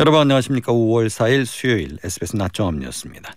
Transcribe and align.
여러분 0.00 0.20
안녕하십니까. 0.20 0.72
5월 0.72 1.08
4일 1.08 1.44
수요일 1.44 1.98
SBS 2.04 2.36
낮종합 2.36 2.76
뉴스입니다. 2.76 3.34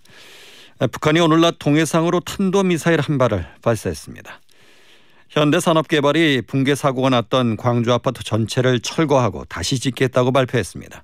북한이 0.92 1.20
오늘 1.20 1.42
낮 1.42 1.56
동해상으로 1.58 2.20
탄도미사일 2.20 3.02
한 3.02 3.18
발을 3.18 3.48
발사했습니다. 3.64 4.40
현대산업개발이 5.30 6.44
붕괴 6.46 6.76
사고가 6.76 7.10
났던 7.10 7.58
광주 7.58 7.92
아파트 7.92 8.24
전체를 8.24 8.80
철거하고 8.82 9.44
다시 9.46 9.80
짓겠다고 9.80 10.32
발표했습니다. 10.32 11.04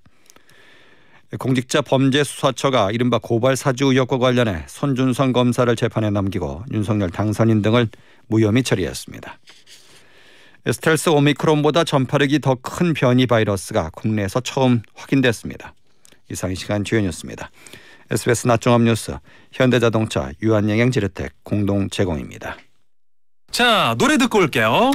공직자 1.39 1.81
범죄수사처가 1.81 2.91
이른바 2.91 3.17
고발 3.17 3.55
사주 3.55 3.85
의혹과 3.85 4.19
관련해 4.19 4.63
손준성 4.67 5.33
검사를 5.33 5.75
재판에 5.75 6.11
넘기고 6.11 6.65
윤석열 6.71 7.09
당선인 7.09 7.63
등을 7.63 7.89
무혐의 8.27 8.61
처리했습니다. 8.61 9.39
스텔스 10.73 11.09
오미크론보다 11.09 11.83
전파력이 11.83 12.39
더 12.39 12.55
큰 12.61 12.93
변이 12.93 13.25
바이러스가 13.27 13.89
국내에서 13.93 14.39
처음 14.41 14.81
확인됐습니다. 14.95 15.73
이상 16.29 16.51
이 16.51 16.55
시간 16.55 16.83
주요 16.83 16.99
뉴스입니다. 17.01 17.49
SBS 18.11 18.47
낮종합 18.47 18.81
뉴스 18.81 19.17
현대자동차 19.51 20.31
유한양행 20.41 20.91
지르텍 20.91 21.31
공동 21.43 21.89
제공입니다. 21.89 22.57
자 23.51 23.95
노래 23.97 24.17
듣고 24.17 24.39
올게요. 24.39 24.91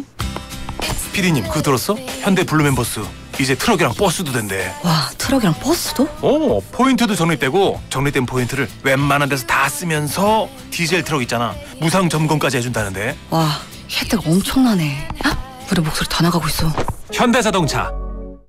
피디님 1.12 1.44
그거 1.44 1.62
들었어? 1.62 1.94
현대 1.94 2.44
블루멤버스 2.44 3.00
이제 3.40 3.54
트럭이랑 3.54 3.94
버스도 3.94 4.32
된대. 4.32 4.72
와 4.84 5.10
트럭이랑 5.18 5.54
버스도? 5.54 6.04
어 6.20 6.60
포인트도 6.72 7.14
적립되고 7.14 7.80
적립된 7.90 8.26
포인트를 8.26 8.68
웬만한 8.82 9.28
데서 9.28 9.46
다 9.46 9.68
쓰면서 9.68 10.48
디젤 10.70 11.04
트럭 11.04 11.22
있잖아 11.22 11.54
무상 11.80 12.08
점검까지 12.08 12.58
해준다는데. 12.58 13.16
와 13.30 13.48
혜택 13.90 14.26
엄청나네. 14.26 15.08
아? 15.24 15.51
우리 15.72 15.80
목소리 15.80 16.06
다 16.06 16.22
나가고 16.22 16.46
있어. 16.48 16.68
현대자동차. 17.14 17.90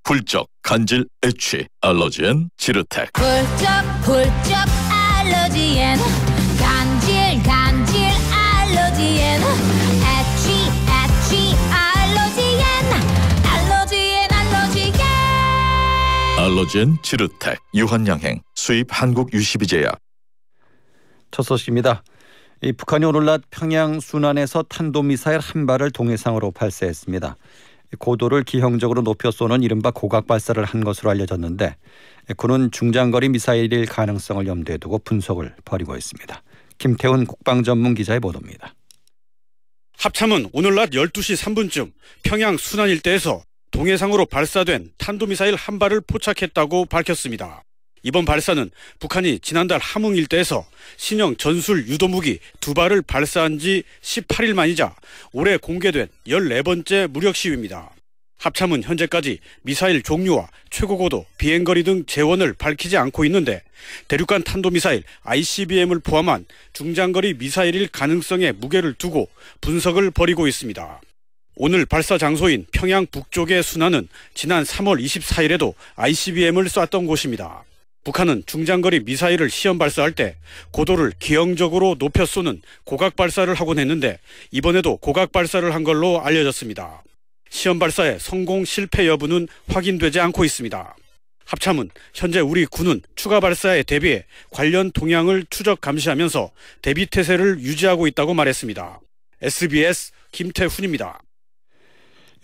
훌쩍 0.06 0.46
간질 0.62 1.08
애취 1.26 1.66
알러지엔 1.80 2.50
지르텍 2.58 3.12
훌쩍 3.18 3.68
훌쩍 4.04 4.66
알러지엔 4.92 5.98
간질 6.60 7.42
간질 7.44 7.96
알러지엔 8.36 9.42
애취 10.04 10.52
애취 10.92 11.56
알러지엔 11.72 12.62
알러지엔 13.46 14.30
알러지엔 14.34 15.00
알러지엔 16.38 16.98
지르텍 17.02 17.58
유한양행 17.74 18.42
수입 18.56 18.88
한국 18.90 19.34
유시비제약 19.34 19.98
첫 21.32 21.44
소식입니다. 21.44 22.04
이 22.62 22.72
북한이 22.72 23.06
오늘 23.06 23.26
낮 23.26 23.42
평양 23.50 24.00
순안에서 24.00 24.64
탄도미사일 24.64 25.40
한 25.40 25.66
발을 25.66 25.92
동해상으로 25.92 26.52
발사했습니다. 26.52 27.36
고도를 28.00 28.44
기형적으로 28.44 29.02
높여 29.02 29.32
쏘는 29.32 29.64
이른바 29.64 29.92
고각 29.92 30.28
발사를 30.28 30.64
한 30.64 30.84
것으로 30.84 31.12
알려졌는데 31.12 31.76
군은 32.38 32.72
중장거리 32.72 33.30
미사일일 33.30 33.86
가능성을 33.86 34.48
염두에 34.48 34.78
두고 34.78 35.00
분석을 35.00 35.56
벌이고 35.66 35.96
있습니다. 35.96 36.44
김태훈 36.78 37.26
국방전문 37.26 37.94
기자의 37.94 38.20
보도입니다. 38.20 38.74
합참은 39.98 40.50
오늘 40.54 40.76
낮 40.76 40.90
12시 40.92 41.38
3분쯤 41.44 41.92
평양 42.24 42.58
순안 42.58 42.90
일대에서 42.90 43.44
동해상으로 43.72 44.26
발사된 44.26 44.92
탄도미사일 44.98 45.56
한 45.56 45.80
발을 45.80 46.02
포착했다고 46.02 46.86
밝혔습니다. 46.86 47.64
이번 48.04 48.26
발사는 48.26 48.70
북한이 49.00 49.40
지난달 49.40 49.80
함흥 49.80 50.16
일대에서 50.18 50.66
신형 50.98 51.38
전술 51.38 51.88
유도무기 51.88 52.40
두 52.60 52.74
발을 52.74 53.02
발사한 53.02 53.60
지 53.60 53.84
18일 54.02 54.54
만이자 54.54 54.94
올해 55.32 55.58
공개된 55.58 56.08
14번째 56.28 57.08
무력 57.08 57.36
시위입니다. 57.36 57.92
합참은 58.40 58.84
현재까지 58.84 59.40
미사일 59.62 60.04
종류와 60.04 60.50
최고고도, 60.70 61.26
비행거리 61.38 61.84
등 61.84 62.04
재원을 62.06 62.52
밝히지 62.52 62.98
않고 62.98 63.24
있는데 63.26 63.64
대륙간 64.10 64.44
탄도미사일 64.44 65.04
ICBM을 65.22 66.00
포함한 66.00 66.46
중장거리 66.74 67.36
미사일일 67.36 67.88
가능성에 67.88 68.52
무게를 68.52 68.96
두고 68.96 69.30
분석을 69.62 70.12
벌이고 70.12 70.48
있습니다. 70.48 71.02
오늘 71.56 71.86
발사 71.86 72.18
장소인 72.18 72.66
평양 72.74 73.06
북쪽의 73.06 73.64
순안은 73.64 74.10
지난 74.34 74.66
3월 74.66 75.02
24일에도 75.02 75.74
ICBM을 75.96 76.68
쐈던 76.68 77.06
곳입니다. 77.06 77.64
북한은 78.04 78.44
중장거리 78.46 79.02
미사일을 79.02 79.50
시험 79.50 79.78
발사할 79.78 80.12
때 80.12 80.36
고도를 80.72 81.14
기형적으로 81.20 81.96
높여 81.98 82.26
쏘는 82.26 82.62
고각 82.84 83.16
발사를 83.16 83.54
하곤 83.54 83.80
했는데 83.80 84.20
이번에도 84.52 84.98
고각 84.98 85.32
발사를 85.32 85.74
한 85.74 85.84
걸로 85.84 86.22
알려졌습니다. 86.22 87.04
시험 87.50 87.80
발사의 87.80 88.20
성공 88.20 88.66
실패 88.66 89.08
여부는 89.08 89.48
확인되지 89.68 90.20
않고 90.20 90.44
있습니다. 90.44 90.96
합참은 91.46 91.90
현재 92.14 92.40
우리 92.40 92.66
군은 92.66 93.02
추가 93.16 93.40
발사에 93.40 93.84
대비해 93.84 94.26
관련 94.50 94.92
동향을 94.92 95.46
추적 95.50 95.80
감시하면서 95.82 96.52
대비 96.82 97.06
태세를 97.06 97.60
유지하고 97.60 98.08
있다고 98.08 98.34
말했습니다. 98.34 99.00
SBS 99.42 100.12
김태훈입니다. 100.32 101.20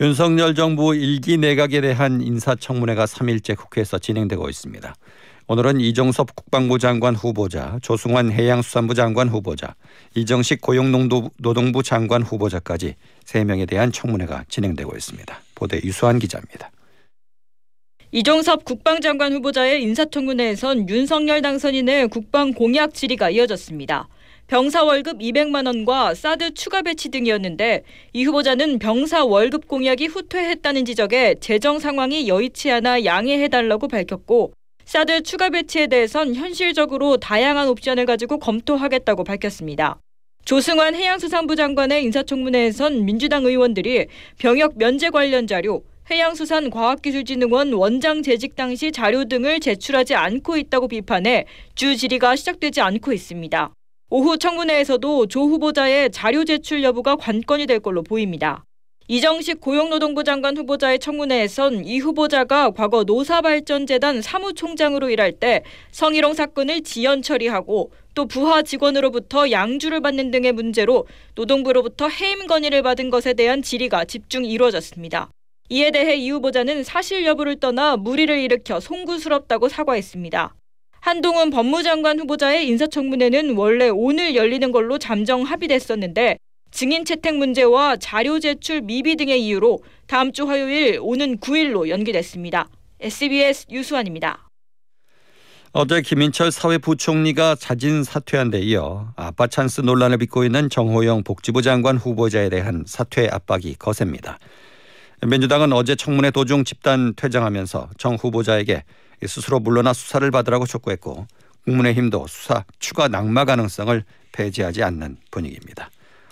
윤석열 0.02 0.56
정부 0.56 0.96
일기 0.96 1.38
내각에 1.38 1.82
대한 1.82 2.22
인사청문회가 2.22 3.06
3일째 3.06 3.58
국회에서 3.58 4.00
진행되고 4.00 4.50
있습니다. 4.50 4.96
오늘은 5.52 5.82
이종섭 5.82 6.36
국방부 6.36 6.78
장관 6.78 7.16
후보자, 7.16 7.80
조승환 7.82 8.32
해양수산부 8.32 8.94
장관 8.94 9.30
후보자, 9.30 9.74
이정식 10.14 10.62
고용노동부 10.62 11.82
장관 11.82 12.22
후보자까지 12.22 12.94
3명에 13.26 13.68
대한 13.68 13.92
청문회가 13.92 14.44
진행되고 14.48 14.96
있습니다. 14.96 15.42
보도 15.56 15.76
유수한 15.84 16.20
기자입니다. 16.20 16.70
이종섭 18.12 18.64
국방장관 18.64 19.34
후보자의 19.34 19.82
인사청문회에선 19.82 20.88
윤석열 20.88 21.42
당선인의 21.42 22.10
국방 22.10 22.54
공약 22.54 22.94
질의가 22.94 23.32
이어졌습니다. 23.32 24.08
병사 24.46 24.84
월급 24.84 25.18
200만 25.18 25.66
원과 25.66 26.14
사드 26.14 26.54
추가 26.54 26.84
배치 26.84 27.10
등이었는데 27.10 27.82
이 28.14 28.24
후보자는 28.24 28.78
병사 28.78 29.26
월급 29.26 29.68
공약이 29.68 30.06
후퇴했다는 30.06 30.86
지적에 30.86 31.38
재정 31.40 31.80
상황이 31.80 32.28
여의치 32.28 32.70
않아 32.70 33.04
양해해달라고 33.04 33.88
밝혔고 33.88 34.54
사드 34.90 35.22
추가 35.22 35.52
배치에 35.52 35.86
대해선 35.86 36.34
현실적으로 36.34 37.18
다양한 37.18 37.68
옵션을 37.68 38.08
가지고 38.08 38.40
검토하겠다고 38.40 39.24
밝혔습니다. 39.24 40.00
조승환 40.46 40.96
해양수산부 40.96 41.56
장관의 41.56 42.04
인사청문회에선 42.06 43.06
민주당 43.06 43.46
의원들이 43.46 44.08
병역 44.40 44.80
면제 44.80 45.12
관련 45.12 45.46
자료, 45.46 45.84
해양수산과학기술진흥원 46.10 47.74
원장 47.74 48.24
재직 48.24 48.56
당시 48.56 48.92
자료 48.92 49.26
등을 49.26 49.60
제출하지 49.60 50.16
않고 50.16 50.58
있다고 50.58 50.88
비판해 50.88 51.46
주 51.76 51.96
질의가 51.96 52.36
시작되지 52.36 52.82
않고 52.82 53.14
있습니다. 53.14 53.72
오후 54.10 54.40
청문회에서도 54.40 55.28
조 55.28 55.42
후보자의 55.42 56.10
자료 56.10 56.46
제출 56.46 56.82
여부가 56.82 57.16
관건이 57.16 57.68
될 57.68 57.80
걸로 57.80 58.02
보입니다. 58.02 58.66
이정식 59.12 59.60
고용노동부 59.60 60.24
장관 60.24 60.56
후보자의 60.56 61.00
청문회에선 61.00 61.84
이 61.84 61.98
후보자가 61.98 62.70
과거 62.70 63.04
노사발전재단 63.04 64.22
사무총장으로 64.22 65.10
일할 65.10 65.32
때 65.32 65.64
성희롱 65.90 66.36
사건을 66.36 66.84
지연 66.84 67.24
처리하고 67.24 67.92
또 68.14 68.28
부하 68.28 68.62
직원으로부터 68.62 69.50
양주를 69.50 70.02
받는 70.02 70.30
등의 70.30 70.52
문제로 70.52 71.08
노동부로부터 71.34 72.08
해임 72.08 72.46
건의를 72.46 72.84
받은 72.84 73.10
것에 73.10 73.34
대한 73.34 73.64
질의가 73.64 74.06
집중 74.06 74.46
이루어졌습니다. 74.46 75.32
이에 75.70 75.90
대해 75.90 76.16
이 76.16 76.30
후보자는 76.30 76.84
사실 76.84 77.26
여부를 77.26 77.60
떠나 77.60 77.98
무리를 77.98 78.38
일으켜 78.38 78.80
송구스럽다고 78.80 79.70
사과했습니다. 79.70 80.54
한동훈 81.00 81.50
법무장관 81.50 82.20
후보자의 82.20 82.68
인사청문회는 82.68 83.56
원래 83.56 83.90
오늘 83.90 84.36
열리는 84.36 84.72
걸로 84.72 85.00
잠정 85.00 85.42
합의됐었는데 85.42 86.38
증인 86.72 87.04
채택 87.04 87.36
문제와 87.36 87.98
자료 87.98 88.40
제출 88.40 88.82
미비 88.82 89.16
등의 89.16 89.44
이유로 89.46 89.80
다음 90.08 90.32
주 90.32 90.48
화요일 90.48 91.00
오는 91.02 91.38
9일로 91.38 91.90
연기됐습니다. 91.90 92.70
SBS 93.00 93.68
유수환입니다. 93.72 94.50
어제 95.72 96.02
김인철 96.02 96.52
사회부총리가 96.52 97.56
자진 97.56 98.04
사퇴한 98.04 98.50
데 98.50 98.60
이어 98.60 99.14
아빠 99.16 99.46
찬스 99.46 99.82
논란을 99.82 100.18
빚고 100.18 100.44
있는 100.44 100.70
정호영 100.70 101.24
복지부 101.24 101.62
장관 101.62 101.98
후보자에 101.98 102.50
대한 102.50 102.84
사퇴 102.88 103.30
압박이 103.32 103.76
거셉니다. 103.76 104.40
민주당은 105.22 105.74
어제 105.74 105.96
청문회 105.96 106.32
도중 106.32 106.64
집단 106.64 107.14
퇴장하면서 107.16 107.90
정 107.98 108.16
후보자에게 108.16 108.84
스스로 109.28 109.60
물러나 109.60 109.94
수사를 109.94 110.30
받으라고 110.32 110.66
촉구했고 110.66 111.28
국민의힘도 111.66 112.26
수사 112.28 112.64
추가 112.80 113.08
낙마 113.08 113.46
가능성을 113.46 114.04
배제하지 114.32 114.82
않는 114.84 115.18
분위기입니다. 115.30 115.90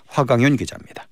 화강윤 0.08 0.56
기자입니다. 0.56 1.06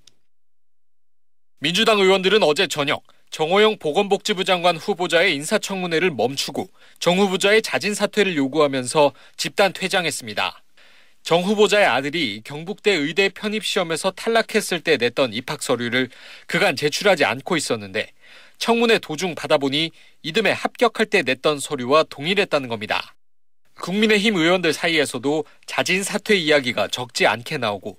민주당 1.59 1.99
의원들은 1.99 2.43
어제 2.43 2.67
저녁 2.67 3.03
정호영 3.31 3.79
보건복지부 3.79 4.45
장관 4.45 4.77
후보자의 4.77 5.35
인사청문회를 5.35 6.11
멈추고 6.11 6.69
정 7.01 7.19
후보자의 7.19 7.63
자진 7.63 7.95
사퇴를 7.95 8.37
요구하면서 8.37 9.13
집단 9.37 9.73
퇴장했습니다. 9.73 10.63
정 11.23 11.43
후보자의 11.43 11.87
아들이 11.87 12.41
경북대 12.45 12.93
의대 12.93 13.29
편입 13.29 13.65
시험에서 13.65 14.13
탈락했을 14.13 14.81
때 14.81 14.97
냈던 14.97 15.35
입학 15.35 15.61
서류를 15.61 16.09
그간 16.47 16.77
제출하지 16.77 17.25
않고 17.25 17.57
있었는데 17.57 18.13
청문회 18.59 19.01
도중 19.01 19.35
받아보니 19.35 19.91
이듬해 20.23 20.53
합격할 20.53 21.07
때 21.07 21.23
냈던 21.23 21.59
서류와 21.59 22.05
동일했다는 22.05 22.69
겁니다. 22.69 23.16
국민의힘 23.81 24.37
의원들 24.37 24.73
사이에서도 24.73 25.45
자진 25.67 26.03
사퇴 26.03 26.35
이야기가 26.35 26.89
적지 26.89 27.27
않게 27.27 27.59
나오고 27.59 27.99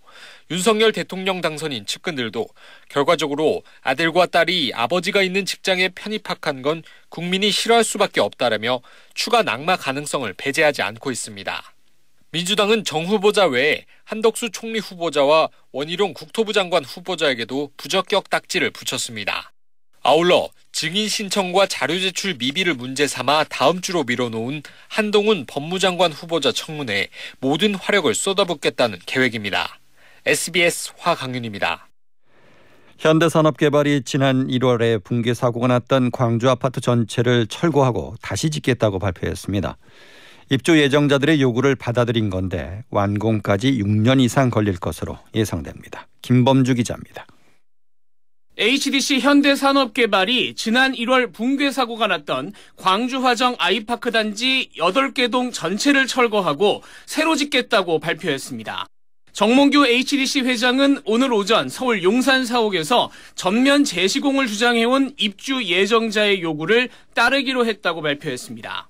윤석열 0.50 0.92
대통령 0.92 1.42
당선인 1.42 1.86
측근들도 1.86 2.48
결과적으로 2.90 3.64
아들과 3.82 4.26
딸이 4.26 4.72
아버지가 4.74 5.22
있는 5.22 5.46
직장에 5.46 5.90
편입학한 5.90 6.62
건 6.62 6.84
국민이 7.10 7.52
싫어할 7.52 7.84
수밖에 7.84 8.22
없다라며 8.22 8.82
추가 9.14 9.44
낙마 9.44 9.76
가능성을 9.76 10.32
배제하지 10.34 10.82
않고 10.82 11.12
있습니다. 11.12 11.74
민주당은 12.32 12.84
정 12.84 13.06
후보자 13.06 13.46
외에 13.46 13.86
한덕수 14.04 14.52
총리 14.52 14.80
후보자와 14.80 15.50
원희룡 15.72 16.14
국토부 16.14 16.54
장관 16.54 16.84
후보자에게도 16.84 17.72
부적격 17.78 18.30
딱지를 18.30 18.72
붙였습니다. 18.72 19.54
아울러 20.02 20.50
증인 20.78 21.10
신청과 21.10 21.66
자료 21.66 22.00
제출 22.00 22.36
미비를 22.36 22.76
문제 22.76 23.08
삼아 23.08 23.46
다음 23.46 23.82
주로 23.82 24.04
미뤄놓은 24.04 24.62
한동훈 24.90 25.48
법무장관 25.48 26.12
후보자 26.12 26.52
청문회에 26.52 27.08
모든 27.40 27.74
화력을 27.74 28.14
쏟아붓겠다는 28.14 29.00
계획입니다. 29.08 29.80
SBS 30.28 30.92
화강윤입니다. 31.00 31.88
현대산업개발이 33.00 34.04
지난 34.06 34.46
1월에 34.46 35.04
붕괴 35.04 35.34
사고가 35.34 35.66
났던 35.66 36.12
광주 36.12 36.48
아파트 36.48 36.80
전체를 36.80 37.48
철거하고 37.48 38.14
다시 38.22 38.52
짓겠다고 38.52 39.00
발표했습니다. 39.00 39.78
입주 40.52 40.80
예정자들의 40.80 41.42
요구를 41.42 41.76
받아들인 41.76 42.30
건데 42.30 42.84
완공까지 42.92 43.80
6년 43.82 44.22
이상 44.22 44.52
걸릴 44.52 44.78
것으로 44.78 45.18
예상됩니다. 45.34 46.06
김범주 46.22 46.76
기자입니다. 46.76 47.26
HDC 48.60 49.20
현대산업개발이 49.20 50.56
지난 50.56 50.94
1월 50.94 51.32
붕괴 51.32 51.70
사고가 51.70 52.08
났던 52.08 52.54
광주화정 52.78 53.56
아이파크 53.60 54.10
단지 54.12 54.70
8개 54.80 55.30
동 55.30 55.52
전체를 55.52 56.08
철거하고 56.08 56.82
새로 57.06 57.36
짓겠다고 57.36 58.00
발표했습니다. 58.00 58.88
정몽규 59.32 59.86
HDC 59.86 60.40
회장은 60.42 61.02
오늘 61.06 61.32
오전 61.32 61.70
서울 61.70 62.02
용산 62.02 62.46
사옥에서 62.46 63.12
전면 63.36 63.84
재시공을 63.84 64.48
주장해온 64.48 65.14
입주 65.20 65.64
예정자의 65.64 66.42
요구를 66.42 66.90
따르기로 67.14 67.68
했다고 67.68 68.02
발표했습니다. 68.02 68.90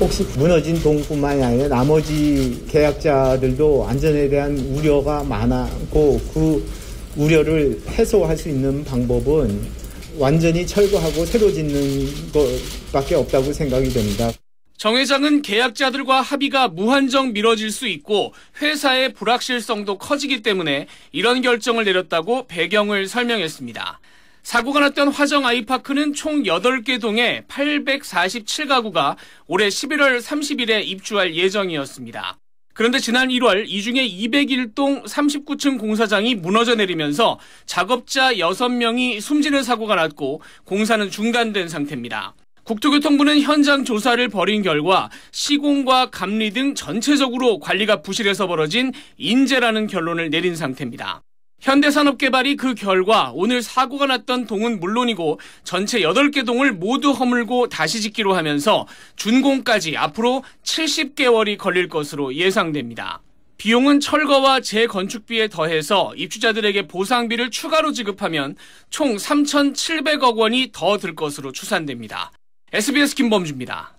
혹시 0.00 0.22
무너진 0.38 0.82
동뿐만이 0.82 1.44
아니라 1.44 1.68
나머지 1.68 2.64
계약자들도 2.70 3.86
안전에 3.86 4.30
대한 4.30 4.56
우려가 4.56 5.22
많았고 5.24 6.20
그 6.32 6.83
우려를 7.16 7.80
해소할 7.88 8.36
수 8.36 8.48
있는 8.48 8.84
방법은 8.84 9.84
완전히 10.18 10.66
철거하고 10.66 11.24
새로 11.26 11.50
짓는 11.50 12.32
것밖에 12.32 13.14
없다고 13.16 13.52
생각이 13.52 13.88
됩니다. 13.90 14.30
정 14.76 14.96
회장은 14.96 15.42
계약자들과 15.42 16.20
합의가 16.20 16.68
무한정 16.68 17.32
미뤄질 17.32 17.70
수 17.70 17.86
있고 17.88 18.34
회사의 18.60 19.12
불확실성도 19.14 19.98
커지기 19.98 20.42
때문에 20.42 20.86
이런 21.12 21.42
결정을 21.42 21.84
내렸다고 21.84 22.46
배경을 22.46 23.06
설명했습니다. 23.06 24.00
사고가 24.42 24.80
났던 24.80 25.08
화정 25.08 25.46
아이파크는 25.46 26.12
총 26.12 26.42
8개 26.42 27.00
동에 27.00 27.44
847가구가 27.48 29.16
올해 29.46 29.68
11월 29.68 30.20
30일에 30.20 30.86
입주할 30.86 31.34
예정이었습니다. 31.34 32.36
그런데 32.74 32.98
지난 32.98 33.28
1월 33.28 33.64
이 33.68 33.82
중에 33.82 34.06
201동 34.06 35.04
39층 35.04 35.78
공사장이 35.78 36.34
무너져 36.34 36.74
내리면서 36.74 37.38
작업자 37.66 38.34
6명이 38.34 39.20
숨지는 39.20 39.62
사고가 39.62 39.94
났고 39.94 40.42
공사는 40.64 41.08
중단된 41.08 41.68
상태입니다. 41.68 42.34
국토교통부는 42.64 43.42
현장 43.42 43.84
조사를 43.84 44.26
벌인 44.28 44.62
결과 44.62 45.08
시공과 45.30 46.10
감리 46.10 46.50
등 46.50 46.74
전체적으로 46.74 47.60
관리가 47.60 48.02
부실해서 48.02 48.48
벌어진 48.48 48.92
인재라는 49.18 49.86
결론을 49.86 50.30
내린 50.30 50.56
상태입니다. 50.56 51.22
현대산업개발이 51.60 52.56
그 52.56 52.74
결과 52.74 53.30
오늘 53.34 53.62
사고가 53.62 54.06
났던 54.06 54.46
동은 54.46 54.80
물론이고 54.80 55.40
전체 55.64 56.00
8개 56.00 56.44
동을 56.44 56.72
모두 56.72 57.12
허물고 57.12 57.68
다시 57.68 58.00
짓기로 58.02 58.34
하면서 58.34 58.86
준공까지 59.16 59.96
앞으로 59.96 60.44
70개월이 60.62 61.56
걸릴 61.56 61.88
것으로 61.88 62.34
예상됩니다. 62.34 63.22
비용은 63.56 64.00
철거와 64.00 64.60
재건축비에 64.60 65.48
더해서 65.48 66.12
입주자들에게 66.16 66.86
보상비를 66.86 67.50
추가로 67.50 67.92
지급하면 67.92 68.56
총 68.90 69.16
3,700억 69.16 70.36
원이 70.36 70.70
더 70.72 70.98
들 70.98 71.14
것으로 71.14 71.50
추산됩니다. 71.52 72.30
SBS 72.72 73.14
김범주입니다. 73.14 73.93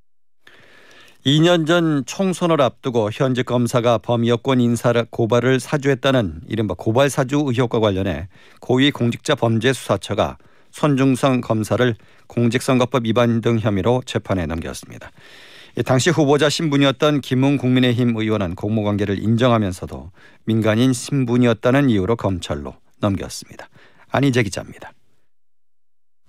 2년 1.25 1.65
전 1.65 2.05
총선을 2.05 2.61
앞두고 2.61 3.09
현직 3.11 3.47
검사가 3.47 3.97
범여권 3.97 4.61
인사 4.61 4.93
고발을 5.09 5.59
사주했다는 5.59 6.41
이른바 6.47 6.75
고발 6.77 7.09
사주 7.09 7.45
의혹과 7.47 7.79
관련해 7.79 8.27
고위공직자범죄수사처가 8.61 10.37
손중성 10.69 11.41
검사를 11.41 11.95
공직선거법 12.27 13.05
위반 13.05 13.41
등 13.41 13.57
혐의로 13.57 14.03
재판에 14.05 14.45
넘겼습니다. 14.45 15.09
당시 15.83 16.11
후보자 16.11 16.47
신분이었던 16.47 17.21
김웅 17.21 17.57
국민의힘 17.57 18.15
의원은 18.15 18.53
공모관계를 18.53 19.17
인정하면서도 19.17 20.11
민간인 20.43 20.93
신분이었다는 20.93 21.89
이유로 21.89 22.17
검찰로 22.17 22.75
넘겼습니다. 22.99 23.67
안희재 24.11 24.43
기자입니다. 24.43 24.91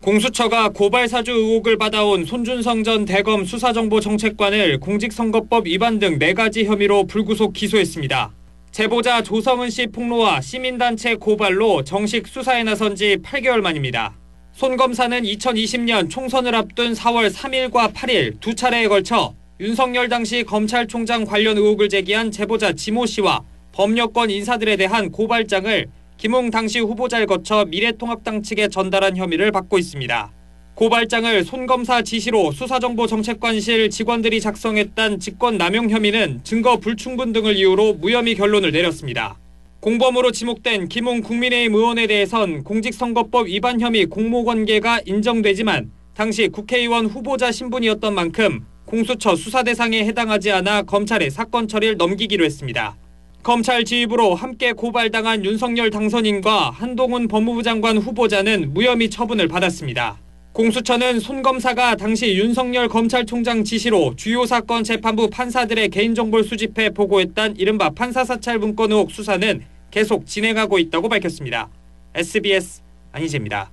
공수처가 0.07 0.69
고발 0.69 1.09
사주 1.09 1.33
의혹을 1.33 1.79
받아온 1.79 2.25
손준성 2.25 2.85
전 2.85 3.05
대검 3.05 3.45
수사정보정책관을 3.45 4.79
공직선거법 4.79 5.67
위반 5.67 5.99
등 5.99 6.21
4가지 6.21 6.65
혐의로 6.65 7.09
불구속 7.09 7.53
기소했습니다. 7.53 8.33
제보자 8.71 9.25
조성은 9.25 9.69
씨 9.71 9.89
폭로와 9.89 10.43
시민단체 10.43 11.17
고발로 11.17 11.83
정식 11.83 12.29
수사에 12.29 12.63
나선 12.63 12.95
지 12.95 13.17
8개월 13.17 13.61
만입니다. 13.63 14.15
손 14.53 14.77
검사는 14.77 15.21
2020년 15.21 16.09
총선을 16.09 16.55
앞둔 16.55 16.93
4월 16.93 17.33
3일과 17.33 17.93
8일 17.93 18.39
두 18.39 18.55
차례에 18.55 18.87
걸쳐 18.87 19.35
윤석열 19.59 20.09
당시 20.09 20.45
검찰총장 20.45 21.25
관련 21.25 21.57
의혹을 21.57 21.89
제기한 21.89 22.31
제보자 22.31 22.73
지모 22.73 23.07
씨와 23.07 23.43
법여권 23.73 24.31
인사들에 24.31 24.77
대한 24.77 25.11
고발장을 25.11 25.89
김웅 26.17 26.51
당시 26.51 26.81
후보자를 26.81 27.27
거쳐 27.27 27.65
미래통합당 27.67 28.43
측에 28.43 28.69
전달한 28.69 29.17
혐의를 29.17 29.53
받고 29.53 29.79
있습니다. 29.79 30.33
고발장을 30.75 31.45
손검사 31.45 32.03
지시로 32.03 32.53
수사정보정책관실 32.53 33.91
직원들이 33.91 34.41
작성했단 34.41 35.21
직권남용 35.21 35.91
혐의는 35.91 36.41
증거 36.43 36.77
불충분 36.79 37.33
등을 37.33 37.57
이유로 37.57 37.95
무혐의 37.95 38.35
결론을 38.35 38.73
내렸습니다. 38.73 39.39
공범으로 39.81 40.33
지목된 40.33 40.89
김웅 40.89 41.21
국민의힘 41.21 41.75
의원에 41.75 42.07
대해선 42.07 42.65
공직선거법 42.65 43.47
위반 43.47 43.81
혐의 43.81 44.07
공모관계가 44.07 45.03
인정되지만 45.07 45.91
당시 46.15 46.49
국회의원 46.49 47.07
후보자 47.07 47.53
신분이었던 47.53 48.15
만큼 48.15 48.67
공수처 48.87 49.37
수사 49.37 49.63
대상에 49.63 50.05
해당하지 50.05 50.51
않아 50.51 50.83
검찰에 50.83 51.29
사건 51.31 51.69
처리를 51.69 51.97
넘기기로 51.97 52.45
했습니다. 52.45 52.97
검찰 53.47 53.85
지휘부로 53.85 54.35
함께 54.35 54.73
고발당한 54.73 55.45
윤석열 55.45 55.89
당선인과 55.89 56.71
한동훈 56.71 57.29
법무부 57.29 57.63
장관 57.63 57.97
후보자는 57.97 58.75
무혐의 58.75 59.09
처분을 59.09 59.47
받았습니다. 59.47 60.19
공수처는 60.53 61.21
손 61.21 61.43
검사가 61.43 61.95
당시 61.95 62.35
윤석열 62.35 62.89
검찰총장 62.89 63.63
지시로 63.63 64.17
주요 64.17 64.47
사건 64.47 64.83
재판부 64.83 65.31
판사들의 65.31 65.91
개인정보를 65.91 66.45
수집해 66.45 66.91
보고했던 66.91 67.55
이른바 67.57 67.91
판사사찰 67.91 68.59
문건 68.59 68.91
의혹 68.91 69.13
수사는 69.13 69.63
계속 69.93 70.27
진행하고 70.27 70.81
있다고 70.81 71.09
밝혔습니다. 71.09 71.69
SBS 72.17 72.83
안희재입니다. 73.13 73.71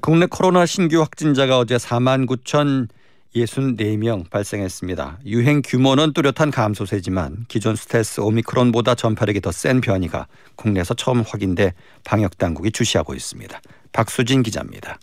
국내 0.00 0.24
코로나 0.24 0.64
신규 0.64 0.98
확진자가 1.00 1.58
어제 1.58 1.76
4만 1.76 2.26
9천 2.26 2.88
64명 3.34 4.28
발생했습니다. 4.30 5.20
유행 5.26 5.62
규모는 5.64 6.12
뚜렷한 6.12 6.50
감소세지만 6.50 7.46
기존 7.48 7.76
스텔스 7.76 8.20
오미크론보다 8.20 8.94
전파력이 8.94 9.40
더 9.40 9.50
센 9.52 9.80
변이가 9.80 10.26
국내에서 10.56 10.94
처음 10.94 11.20
확인돼 11.22 11.74
방역 12.04 12.38
당국이 12.38 12.72
주시하고 12.72 13.14
있습니다. 13.14 13.60
박수진 13.92 14.42
기자입니다. 14.42 14.98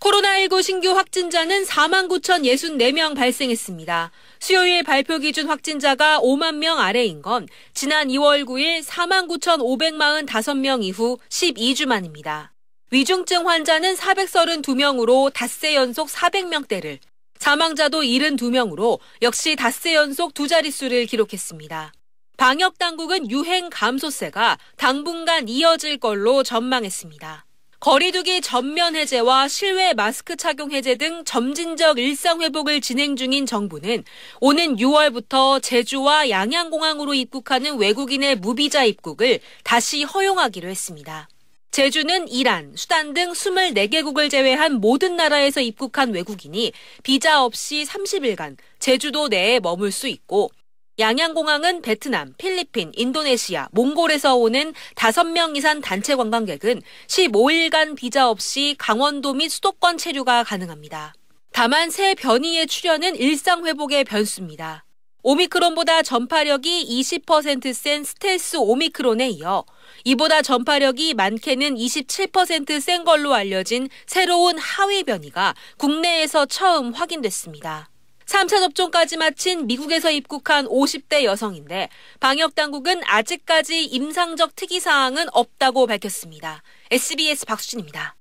코로나19 0.00 0.62
신규 0.62 0.90
확진자는 0.90 1.64
4만 1.64 2.08
9,064명 2.08 3.16
발생했습니다. 3.16 4.12
수요일 4.38 4.84
발표 4.84 5.18
기준 5.18 5.48
확진자가 5.48 6.20
5만 6.20 6.58
명 6.58 6.78
아래인 6.78 7.20
건 7.20 7.48
지난 7.74 8.06
2월 8.06 8.44
9일 8.44 8.84
4만 8.84 9.26
9,545명 9.26 10.84
이후 10.84 11.18
12주 11.28 11.86
만입니다. 11.86 12.52
위중증 12.90 13.46
환자는 13.46 13.96
432명으로 13.96 15.30
닷새 15.34 15.74
연속 15.74 16.08
400명대를, 16.08 16.98
사망자도 17.38 18.00
72명으로 18.00 18.98
역시 19.20 19.56
닷새 19.56 19.94
연속 19.94 20.32
두 20.32 20.48
자릿수를 20.48 21.04
기록했습니다. 21.04 21.92
방역 22.38 22.78
당국은 22.78 23.30
유행 23.30 23.68
감소세가 23.68 24.56
당분간 24.76 25.50
이어질 25.50 25.98
걸로 25.98 26.42
전망했습니다. 26.42 27.44
거리두기 27.78 28.40
전면 28.40 28.96
해제와 28.96 29.48
실외 29.48 29.92
마스크 29.92 30.36
착용 30.36 30.72
해제 30.72 30.94
등 30.94 31.24
점진적 31.24 31.98
일상 31.98 32.40
회복을 32.40 32.80
진행 32.80 33.16
중인 33.16 33.44
정부는 33.44 34.02
오는 34.40 34.76
6월부터 34.76 35.62
제주와 35.62 36.30
양양공항으로 36.30 37.12
입국하는 37.12 37.76
외국인의 37.76 38.36
무비자 38.36 38.84
입국을 38.84 39.40
다시 39.62 40.04
허용하기로 40.04 40.70
했습니다. 40.70 41.28
제주는 41.70 42.28
이란, 42.28 42.72
수단 42.76 43.14
등 43.14 43.32
24개국을 43.32 44.30
제외한 44.30 44.74
모든 44.74 45.16
나라에서 45.16 45.60
입국한 45.60 46.12
외국인이 46.12 46.72
비자 47.02 47.44
없이 47.44 47.84
30일간 47.86 48.56
제주도 48.78 49.28
내에 49.28 49.60
머물 49.60 49.92
수 49.92 50.08
있고 50.08 50.50
양양공항은 50.98 51.82
베트남, 51.82 52.34
필리핀, 52.38 52.90
인도네시아, 52.96 53.68
몽골에서 53.70 54.34
오는 54.34 54.74
5명 54.96 55.56
이상 55.56 55.80
단체 55.80 56.16
관광객은 56.16 56.82
15일간 57.06 57.94
비자 57.94 58.28
없이 58.28 58.74
강원도 58.78 59.32
및 59.32 59.48
수도권 59.48 59.98
체류가 59.98 60.42
가능합니다. 60.42 61.14
다만 61.52 61.90
새 61.90 62.16
변이의 62.16 62.66
출현은 62.66 63.14
일상 63.14 63.64
회복의 63.64 64.04
변수입니다. 64.04 64.84
오미크론보다 65.22 66.02
전파력이 66.02 66.86
20%센 66.88 68.02
스텔스 68.02 68.56
오미크론에 68.56 69.28
이어 69.30 69.64
이보다 70.04 70.42
전파력이 70.42 71.14
많게는 71.14 71.76
27%센 71.76 73.04
걸로 73.04 73.34
알려진 73.34 73.88
새로운 74.06 74.58
하위 74.58 75.04
변이가 75.04 75.54
국내에서 75.76 76.46
처음 76.46 76.92
확인됐습니다. 76.92 77.88
3차 78.26 78.60
접종까지 78.60 79.16
마친 79.16 79.66
미국에서 79.66 80.10
입국한 80.10 80.66
50대 80.66 81.24
여성인데 81.24 81.88
방역 82.20 82.54
당국은 82.54 83.00
아직까지 83.06 83.84
임상적 83.84 84.54
특이 84.54 84.80
사항은 84.80 85.26
없다고 85.32 85.86
밝혔습니다. 85.86 86.62
SBS 86.90 87.46
박수진입니다. 87.46 88.16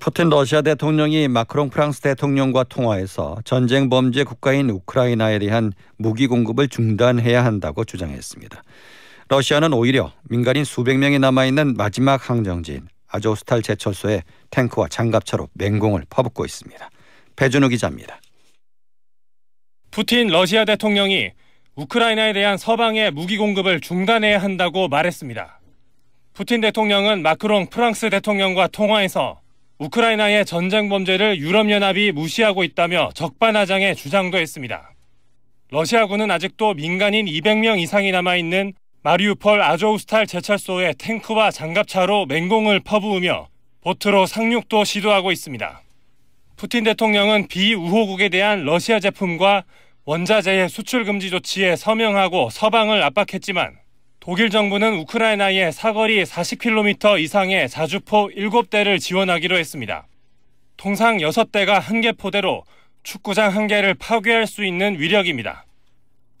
푸틴 0.00 0.28
러시아 0.28 0.60
대통령이 0.60 1.28
마크롱 1.28 1.70
프랑스 1.70 2.02
대통령과 2.02 2.64
통화해서 2.64 3.38
전쟁 3.44 3.88
범죄 3.88 4.22
국가인 4.22 4.68
우크라이나에 4.68 5.38
대한 5.38 5.72
무기 5.96 6.26
공급을 6.26 6.68
중단해야 6.68 7.44
한다고 7.44 7.84
주장했습니다. 7.84 8.62
러시아는 9.30 9.74
오히려 9.74 10.12
민간인 10.24 10.64
수백 10.64 10.96
명이 10.98 11.18
남아있는 11.18 11.74
마지막 11.74 12.30
항정지인 12.30 12.88
아조스탈 13.08 13.62
제철소에 13.62 14.22
탱크와 14.50 14.88
장갑차로 14.88 15.48
맹공을 15.52 16.06
퍼붓고 16.08 16.46
있습니다. 16.46 16.90
배준우 17.36 17.68
기자입니다. 17.68 18.20
푸틴 19.90 20.28
러시아 20.28 20.64
대통령이 20.64 21.32
우크라이나에 21.74 22.32
대한 22.32 22.56
서방의 22.56 23.10
무기 23.10 23.36
공급을 23.36 23.80
중단해야 23.80 24.38
한다고 24.38 24.88
말했습니다. 24.88 25.60
푸틴 26.32 26.60
대통령은 26.60 27.22
마크롱 27.22 27.66
프랑스 27.66 28.08
대통령과 28.10 28.68
통화에서 28.68 29.40
우크라이나의 29.78 30.44
전쟁 30.44 30.88
범죄를 30.88 31.38
유럽연합이 31.38 32.12
무시하고 32.12 32.64
있다며 32.64 33.10
적반하장의 33.14 33.94
주장도 33.94 34.38
했습니다. 34.38 34.92
러시아군은 35.70 36.30
아직도 36.30 36.74
민간인 36.74 37.26
200명 37.26 37.78
이상이 37.78 38.10
남아있는 38.10 38.72
마리우폴 39.08 39.62
아조우스탈 39.62 40.26
제철소에 40.26 40.92
탱크와 40.98 41.50
장갑차로 41.50 42.26
맹공을 42.26 42.80
퍼부으며 42.80 43.48
보트로 43.80 44.26
상륙도 44.26 44.84
시도하고 44.84 45.32
있습니다. 45.32 45.80
푸틴 46.56 46.84
대통령은 46.84 47.48
비우호국에 47.48 48.28
대한 48.28 48.64
러시아 48.66 49.00
제품과 49.00 49.64
원자재의 50.04 50.68
수출 50.68 51.06
금지 51.06 51.30
조치에 51.30 51.76
서명하고 51.76 52.50
서방을 52.50 53.02
압박했지만 53.02 53.78
독일 54.20 54.50
정부는 54.50 54.98
우크라이나에 54.98 55.72
사거리 55.72 56.22
40km 56.24 57.18
이상의 57.18 57.70
자주포 57.70 58.32
7대를 58.36 59.00
지원하기로 59.00 59.56
했습니다. 59.56 60.06
통상 60.76 61.16
6대가 61.16 61.80
한 61.80 62.02
개 62.02 62.12
포대로 62.12 62.62
축구장 63.04 63.56
한 63.56 63.68
개를 63.68 63.94
파괴할 63.94 64.46
수 64.46 64.66
있는 64.66 65.00
위력입니다. 65.00 65.64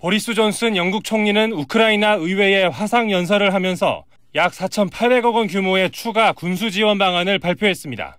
보리스 0.00 0.32
존슨 0.32 0.76
영국 0.76 1.02
총리는 1.02 1.50
우크라이나 1.52 2.12
의회에 2.12 2.66
화상 2.66 3.10
연설을 3.10 3.52
하면서 3.52 4.04
약 4.36 4.52
4,800억 4.52 5.34
원 5.34 5.48
규모의 5.48 5.90
추가 5.90 6.32
군수 6.32 6.70
지원 6.70 6.98
방안을 6.98 7.40
발표했습니다. 7.40 8.16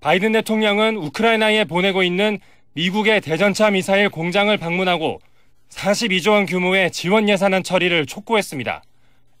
바이든 0.00 0.32
대통령은 0.32 0.96
우크라이나에 0.96 1.64
보내고 1.64 2.02
있는 2.02 2.38
미국의 2.72 3.20
대전차 3.20 3.68
미사일 3.68 4.08
공장을 4.08 4.56
방문하고 4.56 5.20
42조 5.68 6.30
원 6.30 6.46
규모의 6.46 6.90
지원 6.90 7.28
예산안 7.28 7.62
처리를 7.62 8.06
촉구했습니다. 8.06 8.82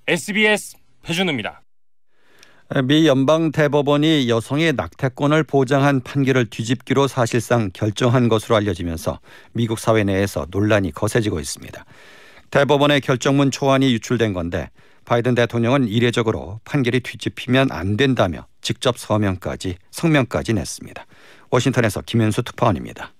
SBS 0.08 0.76
배준우입니다. 1.02 1.62
미 2.80 3.06
연방 3.06 3.52
대법원이 3.52 4.30
여성의 4.30 4.72
낙태권을 4.72 5.42
보장한 5.42 6.00
판결을 6.00 6.46
뒤집기로 6.46 7.06
사실상 7.06 7.70
결정한 7.74 8.30
것으로 8.30 8.56
알려지면서 8.56 9.20
미국 9.52 9.78
사회 9.78 10.04
내에서 10.04 10.46
논란이 10.50 10.92
거세지고 10.92 11.38
있습니다. 11.38 11.84
대법원의 12.50 13.02
결정문 13.02 13.50
초안이 13.50 13.92
유출된 13.92 14.32
건데 14.32 14.70
바이든 15.04 15.34
대통령은 15.34 15.86
이례적으로 15.88 16.60
판결이 16.64 17.00
뒤집히면 17.00 17.72
안 17.72 17.98
된다며 17.98 18.46
직접 18.62 18.96
서명까지 18.96 19.76
성명까지 19.90 20.54
냈습니다. 20.54 21.06
워싱턴에서 21.50 22.00
김현수 22.00 22.42
특파원입니다. 22.42 23.12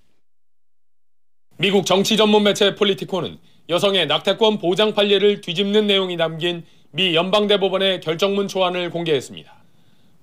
미국 1.59 1.85
정치 1.85 2.17
전문 2.17 2.43
매체 2.43 2.73
폴리티코는 2.73 3.37
여성의 3.69 4.07
낙태권 4.07 4.57
보장 4.57 4.95
판례를 4.95 5.41
뒤집는 5.41 5.85
내용이 5.85 6.17
담긴 6.17 6.63
미 6.95 7.15
연방대법원의 7.15 8.01
결정문 8.01 8.47
초안을 8.47 8.91
공개했습니다. 8.91 9.51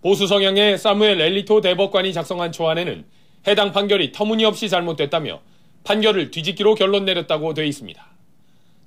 보수 0.03 0.29
성향의 0.29 0.79
사무엘 0.79 1.21
엘리토 1.21 1.62
대법관이 1.62 2.12
작성한 2.12 2.53
초안에는 2.53 3.07
해당 3.49 3.73
판결이 3.73 4.12
터무니없이 4.12 4.69
잘못됐다며 4.69 5.41
판결을 5.83 6.31
뒤집기로 6.31 6.77
결론 6.77 7.07
내렸다고 7.07 7.55
돼 7.55 7.67
있습니다. 7.67 8.00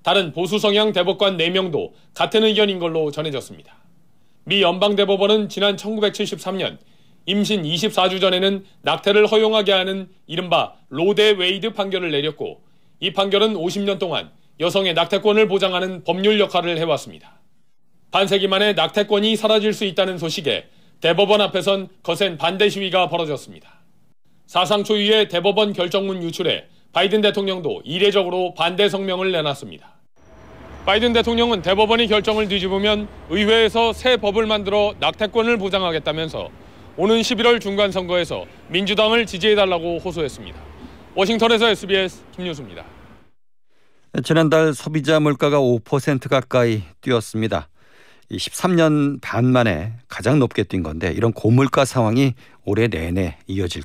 다른 0.02 0.32
보수 0.32 0.60
성향 0.60 0.94
대법관 0.94 1.36
4명도 1.36 1.92
같은 2.14 2.46
의견인 2.46 2.80
걸로 2.80 3.12
전해졌습니다. 3.12 3.76
미 4.46 4.62
연방대법원은 4.62 5.50
지난 5.50 5.76
1973년 5.76 6.78
임신 7.26 7.64
24주 7.64 8.22
전에는 8.22 8.64
낙태를 8.84 9.28
허용하게 9.28 9.74
하는 9.74 10.08
이른바 10.26 10.76
로 10.88 11.05
대 11.05 11.32
웨이드 11.32 11.74
판결을 11.74 12.12
내렸고 12.12 12.62
이 13.02 13.12
판결은 13.12 13.56
50년 13.56 14.00
동안 14.00 14.32
여성의 14.62 14.94
낙태권을 14.94 15.50
보장하는 15.50 16.06
법률 16.06 16.40
역할을 16.40 16.78
해왔습니다. 16.78 17.44
반세기 18.14 18.48
만에 18.48 18.74
낙태권이 18.74 19.36
사라질 19.36 19.74
수 19.74 19.86
있다는 19.86 20.20
소식에 20.20 20.68
대법원 21.02 21.42
앞에선 21.42 21.88
거센 22.04 22.38
반대 22.38 22.70
시위가 22.70 23.10
벌어졌습니다. 23.10 23.82
사상 24.46 24.84
초유의 24.84 25.30
대법원 25.30 25.74
결정문 25.74 26.22
유출에 26.22 26.68
바이든 26.92 27.22
대통령도 27.22 27.82
이례적으로 27.84 28.54
반대 28.54 28.88
성명을 28.88 29.32
내놨습니다. 29.32 29.96
바이든 30.86 31.14
대통령은 31.14 31.64
대법원이 31.64 32.06
결정을 32.06 32.48
뒤집으면 32.50 33.08
의회에서 33.32 33.94
새 33.94 34.18
법을 34.18 34.46
만들어 34.46 34.94
낙태권을 35.00 35.58
보장하겠다면서 35.58 36.50
오는 36.98 37.20
11월 37.20 37.60
중간 37.60 37.92
선거에서 37.92 38.46
민주당을 38.68 39.26
지지해달라고 39.26 39.98
호소했습니다. 39.98 40.62
워싱턴에서 41.16 41.68
SBS 41.70 42.22
김유수입니다. 42.36 42.86
지난달 44.24 44.76
소비자 44.76 45.20
물가가 45.20 45.58
5% 45.58 46.30
가까이 46.30 46.84
뛰었습니다. 47.02 47.70
13년 48.32 49.20
반 49.22 49.46
만에 49.46 49.94
가장 50.08 50.40
높게 50.40 50.64
뛴 50.64 50.84
건데 50.84 51.12
이런 51.12 51.34
고물가 51.34 51.86
상황이 51.86 52.34
올해 52.64 52.88
내내 52.88 53.38
이어질 53.48 53.84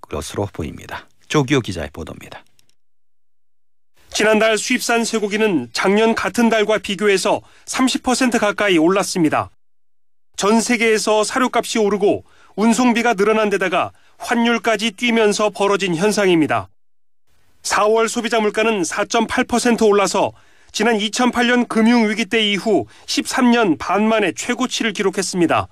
것으로 0.00 0.48
보입니다. 0.52 1.06
조기호 1.28 1.60
기자의 1.60 1.90
보도입니다. 1.92 2.44
지난달 4.10 4.58
수입산 4.58 5.04
쇠고기는 5.04 5.68
작년 5.72 6.14
같은 6.14 6.48
달과 6.48 6.78
비교해서 6.78 7.40
30% 7.66 8.38
가까이 8.38 8.78
올랐습니다. 8.78 9.50
전 10.36 10.60
세계에서 10.60 11.24
사료값이 11.24 11.78
오르고 11.78 12.24
운송비가 12.56 13.14
늘어난 13.14 13.50
데다가 13.50 13.92
환율까지 14.18 14.92
뛰면서 14.92 15.50
벌어진 15.50 15.94
현상입니다. 15.94 16.68
4월 17.62 18.08
소비자 18.08 18.40
물가는 18.40 18.82
4.8% 18.82 19.86
올라서 19.86 20.32
지난 20.72 20.98
2008년 20.98 21.68
금융위기 21.68 22.26
때 22.26 22.40
이후 22.46 22.86
13년 23.06 23.78
반 23.78 24.06
만에 24.08 24.32
최고치를 24.32 24.92
기록했습니다. 24.92 25.68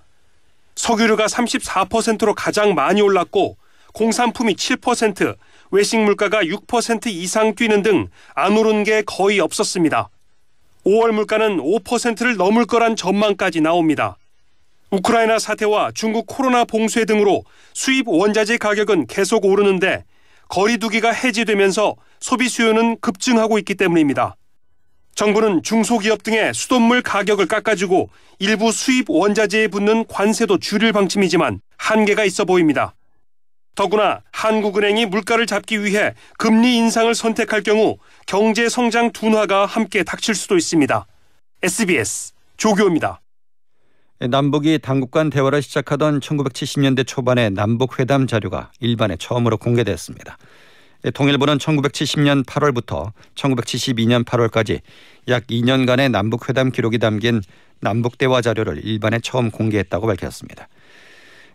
석유류가 0.74 1.26
34%로 1.26 2.34
가장 2.34 2.74
많이 2.74 3.00
올랐고 3.00 3.56
공산품이 3.92 4.54
7%, 4.54 5.36
외식 5.70 5.98
물가가 5.98 6.42
6% 6.42 7.06
이상 7.06 7.54
뛰는 7.54 7.82
등 7.82 8.08
안 8.34 8.56
오른 8.56 8.84
게 8.84 9.02
거의 9.06 9.40
없었습니다. 9.40 10.10
5월 10.84 11.10
물가는 11.12 11.56
5%를 11.58 12.36
넘을 12.36 12.66
거란 12.66 12.94
전망까지 12.94 13.60
나옵니다. 13.60 14.16
우크라이나 14.90 15.38
사태와 15.38 15.90
중국 15.94 16.26
코로나 16.26 16.64
봉쇄 16.64 17.04
등으로 17.04 17.42
수입 17.74 18.08
원자재 18.08 18.58
가격은 18.58 19.06
계속 19.08 19.44
오르는데 19.44 20.04
거리두기가 20.48 21.10
해제되면서 21.10 21.96
소비 22.20 22.48
수요는 22.48 23.00
급증하고 23.00 23.58
있기 23.58 23.74
때문입니다. 23.74 24.36
정부는 25.16 25.62
중소기업 25.62 26.23
등의 26.23 26.52
수돗물 26.52 27.00
가격을 27.00 27.46
깎아주고 27.46 28.11
일부 28.38 28.70
수입 28.70 29.08
원자재에 29.08 29.68
붙는 29.68 30.06
관세도 30.06 30.58
줄일 30.58 30.92
방침이지만 30.92 31.62
한계가 31.78 32.25
있어 32.26 32.44
보입니다. 32.44 32.94
더구나 33.75 34.20
한국은행이 34.30 35.06
물가를 35.06 35.46
잡기 35.46 35.82
위해 35.82 36.14
금리 36.37 36.76
인상을 36.76 37.14
선택할 37.14 37.62
경우 37.62 37.96
경제 38.26 38.68
성장 38.68 39.11
둔화가 39.11 39.64
함께 39.64 40.02
닥칠 40.02 40.35
수도 40.35 40.56
있습니다. 40.56 41.06
SBS 41.62 42.32
조교입니다. 42.58 43.20
남북이 44.18 44.80
당국 44.82 45.11
간 45.11 45.30
대화를 45.30 45.62
시작하던 45.62 46.20
1970년대 46.20 47.06
초반의 47.06 47.52
남북 47.52 47.99
회담 47.99 48.26
자료가 48.26 48.70
일반에 48.80 49.16
처음으로 49.16 49.56
공개됐습니다. 49.56 50.37
통일부는 51.12 51.58
1970년 51.58 52.44
8월부터 52.44 53.12
1972년 53.34 54.25
8월까지 54.25 54.80
약 55.28 55.46
2년간의 55.46 56.10
남북 56.10 56.48
회담 56.48 56.70
기록이 56.70 56.98
담긴 56.98 57.42
남북 57.80 58.18
대화 58.18 58.40
자료를 58.40 58.84
일반에 58.84 59.20
처음 59.20 59.50
공개했다고 59.50 60.06
밝혔습니다. 60.06 60.68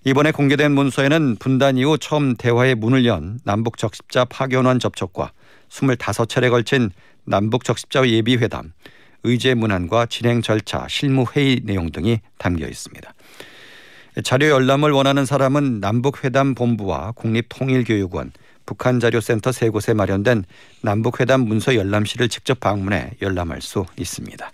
이번에 0.05 0.31
공개된 0.31 0.71
문서에는 0.71 1.35
분단 1.37 1.77
이후 1.77 1.97
처음 1.97 2.35
대화의 2.35 2.75
문을 2.75 3.05
연 3.05 3.39
남북 3.43 3.77
적십자 3.77 4.25
파견원 4.25 4.79
접촉과 4.79 5.31
25차례 5.69 6.49
걸친 6.49 6.89
남북 7.23 7.63
적십자 7.63 8.07
예비 8.07 8.35
회담, 8.37 8.73
의제 9.23 9.53
문안과 9.53 10.07
진행 10.07 10.41
절차, 10.41 10.87
실무 10.89 11.25
회의 11.35 11.61
내용 11.63 11.91
등이 11.91 12.19
담겨 12.37 12.67
있습니다. 12.67 13.13
자료 14.23 14.47
열람을 14.47 14.91
원하는 14.91 15.25
사람은 15.25 15.79
남북 15.79 16.23
회담 16.23 16.55
본부와 16.55 17.11
국립통일교육원, 17.11 18.31
북한 18.65 18.99
자료센터 18.99 19.51
세 19.51 19.69
곳에 19.69 19.93
마련된 19.93 20.45
남북회담 20.81 21.41
문서 21.41 21.75
열람실을 21.75 22.29
직접 22.29 22.59
방문해 22.59 23.11
열람할 23.21 23.61
수 23.61 23.85
있습니다. 23.97 24.51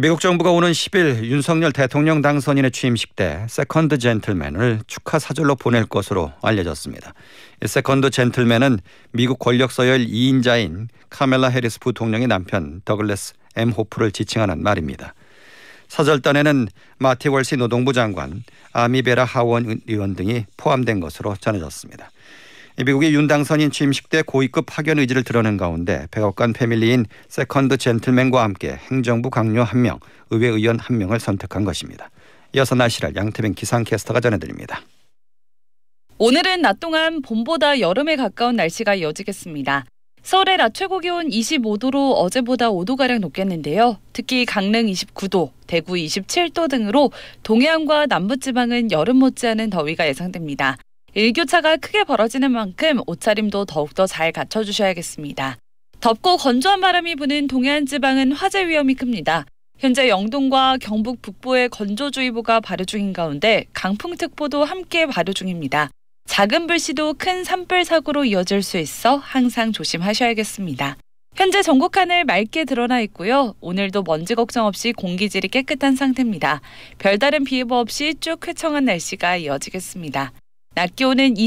미국 0.00 0.20
정부가 0.20 0.50
오는 0.50 0.72
10일 0.72 1.22
윤석열 1.26 1.70
대통령 1.70 2.20
당선인의 2.20 2.72
취임식 2.72 3.14
때 3.14 3.46
세컨드 3.48 3.98
젠틀맨을 3.98 4.80
축하 4.88 5.20
사절로 5.20 5.54
보낼 5.54 5.86
것으로 5.86 6.32
알려졌습니다. 6.42 7.14
세컨드 7.64 8.10
젠틀맨은 8.10 8.80
미국 9.12 9.38
권력 9.38 9.70
서열 9.70 10.04
2인자인 10.06 10.88
카멜라 11.08 11.50
해리스 11.50 11.78
부통령의 11.78 12.26
남편 12.26 12.80
더글러스 12.84 13.34
엠호프를 13.54 14.10
지칭하는 14.10 14.60
말입니다. 14.60 15.14
사절단에는 15.88 16.68
마티 16.98 17.28
월시 17.28 17.56
노동부 17.56 17.92
장관, 17.92 18.42
아미 18.72 18.94
베라 18.94 19.24
하원 19.24 19.80
의원 19.86 20.14
등이 20.14 20.46
포함된 20.56 21.00
것으로 21.00 21.36
전해졌습니다. 21.36 22.10
미국이 22.84 23.14
윤 23.14 23.26
당선인 23.26 23.70
취임식 23.70 24.10
때 24.10 24.22
고위급 24.22 24.66
파견 24.66 24.98
의지를 24.98 25.24
드러낸 25.24 25.56
가운데 25.56 26.06
백악관 26.10 26.52
패밀리인 26.52 27.06
세컨드 27.28 27.78
젠틀맨과 27.78 28.42
함께 28.42 28.78
행정부 28.90 29.30
강요 29.30 29.64
1명, 29.64 30.00
의회 30.30 30.48
의원 30.48 30.78
1명을 30.78 31.18
선택한 31.18 31.64
것입니다. 31.64 32.10
이어서 32.54 32.74
날씨를 32.74 33.16
양태빈 33.16 33.54
기상캐스터가 33.54 34.20
전해드립니다. 34.20 34.82
오늘은 36.18 36.62
낮 36.62 36.80
동안 36.80 37.22
봄보다 37.22 37.80
여름에 37.80 38.16
가까운 38.16 38.56
날씨가 38.56 38.94
이어지겠습니다. 38.94 39.84
서울의 40.26 40.56
낮 40.56 40.74
최고 40.74 40.98
기온 40.98 41.28
25도로 41.28 42.14
어제보다 42.16 42.70
5도가량 42.70 43.20
높겠는데요. 43.20 44.00
특히 44.12 44.44
강릉 44.44 44.86
29도, 44.86 45.52
대구 45.68 45.92
27도 45.92 46.68
등으로 46.68 47.12
동해안과 47.44 48.06
남부지방은 48.06 48.90
여름 48.90 49.18
못지않은 49.18 49.70
더위가 49.70 50.08
예상됩니다. 50.08 50.78
일교차가 51.14 51.76
크게 51.76 52.02
벌어지는 52.02 52.50
만큼 52.50 53.02
옷차림도 53.06 53.66
더욱더 53.66 54.08
잘 54.08 54.32
갖춰주셔야겠습니다. 54.32 55.58
덥고 56.00 56.38
건조한 56.38 56.80
바람이 56.80 57.14
부는 57.14 57.46
동해안 57.46 57.86
지방은 57.86 58.32
화재 58.32 58.66
위험이 58.66 58.94
큽니다. 58.94 59.46
현재 59.78 60.08
영동과 60.08 60.78
경북 60.80 61.22
북부에 61.22 61.68
건조주의보가 61.68 62.58
발효 62.58 62.84
중인 62.84 63.12
가운데 63.12 63.66
강풍특보도 63.72 64.64
함께 64.64 65.06
발효 65.06 65.32
중입니다. 65.32 65.90
작은 66.26 66.66
불씨도 66.66 67.14
큰 67.14 67.44
산불 67.44 67.84
사고로 67.84 68.24
이어질 68.26 68.62
수 68.62 68.78
있어 68.78 69.16
항상 69.16 69.72
조심하셔야겠습니다. 69.72 70.96
현재 71.34 71.62
전국 71.62 71.96
하늘 71.96 72.24
맑게 72.24 72.64
드러나 72.64 73.00
있고요. 73.00 73.54
오늘도 73.60 74.02
먼지 74.02 74.34
걱정 74.34 74.66
없이 74.66 74.92
공기질이 74.92 75.48
깨끗한 75.48 75.94
상태입니다. 75.96 76.60
별다른 76.98 77.44
비 77.44 77.58
예보 77.58 77.76
없이 77.76 78.14
쭉 78.20 78.40
쾌청한 78.40 78.86
날씨가 78.86 79.36
이어지겠습니다. 79.36 80.32
낮 80.74 80.94
기온은 80.96 81.36